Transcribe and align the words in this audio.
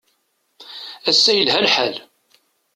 Ass-a 1.09 1.33
yelha 1.33 1.59
lḥal. 1.67 1.95